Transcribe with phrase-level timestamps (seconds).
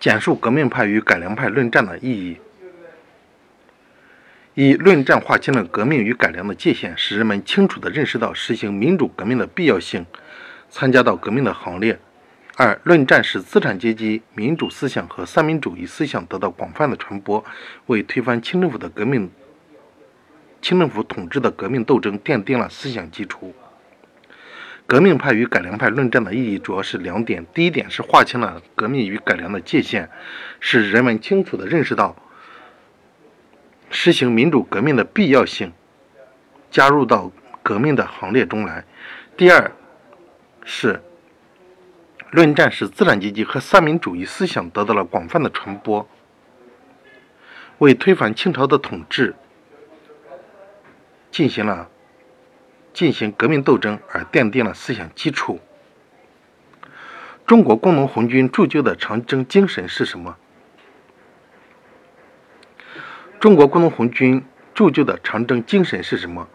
[0.00, 2.38] 简述革命派与改良派论战的意义。
[4.54, 10.04] 一、论战划清了革命与改良的界限，使人们清楚地认识到实行民主革命的必要性，
[10.68, 11.98] 参加到革命的行列。
[12.56, 17.44] 二、论战使资产阶级民主思想和三民主义思想得到广泛的传播，
[17.86, 19.30] 为推翻清政府的革命、
[20.60, 23.54] 清政府统治的革命斗争奠定了思想基础。
[24.88, 30.08] 革命派与改良派论战的意义主要是两点：第一点是划清了革命与改良的界限，
[30.60, 32.16] 使人们清楚地认识到
[33.90, 35.74] 实行民主革命的必要性，
[36.70, 37.30] 加入到
[37.62, 38.82] 革命的行列中来；
[39.36, 39.70] 第二
[40.64, 41.02] 是。
[42.30, 46.06] 论战使资产阶级和三民主义思想得到了广泛的传播，
[47.78, 49.34] 为推翻清朝的统治
[51.30, 51.88] 进行了
[52.98, 55.60] 进行革命斗争而奠定了思想基础。
[57.46, 60.36] 中国工农红军铸就的长征精神是什么？
[63.38, 64.44] 中国工农红军
[64.74, 66.48] 铸就的长征精神是什么？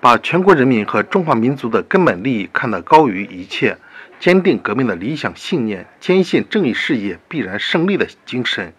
[0.00, 3.78] 把全国人民和中华民族的根本利益看得高于一切。
[4.18, 8.74] 坚定革命的理想信念，坚信正义事业必然胜利的精神，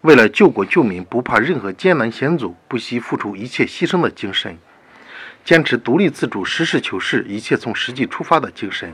[0.00, 4.58] 为了救国救民不怕任何艰难险阻，不惜付出一切牺牲的精神，
[5.44, 8.92] 坚持独立自主、实事求是、一切从实际出发的精神，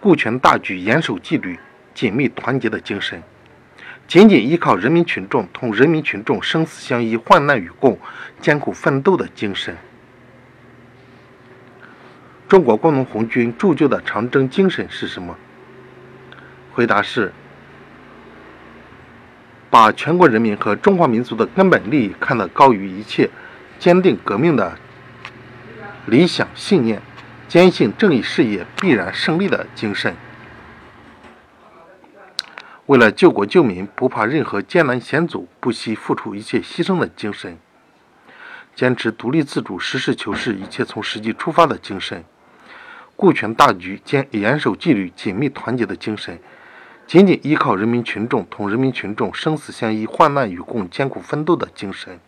[0.00, 1.58] 顾全大局、严守纪律、
[1.94, 3.22] 紧密团结的精神，
[4.06, 7.98] 紧紧依靠人民群众，同人民群众生死相依、患难与共、
[8.40, 9.76] 艰苦奋斗的精神。
[12.48, 15.36] 中国工农红军铸就的长征精神是什么？
[16.72, 17.32] 回答是：
[19.70, 23.28] 把全国人民和中华民族的根本利益看得高于一切，
[23.78, 24.78] 坚定革命的
[26.06, 27.00] 理想信念，
[27.48, 30.14] 坚信正义事业必然胜利的精神。
[32.84, 37.58] 为了救国救民，不怕任何艰难险阻，不惜付出一切牺牲的精神。
[38.74, 42.22] 坚持独立自主、实事求是、一切从实际出发的精神。
[43.16, 46.38] 顾全大局、坚严守纪律、紧密团结的精神，
[47.06, 52.20] 紧紧依靠人民群众，同人民群众生死相依、患难与共、艰苦奋斗的精神。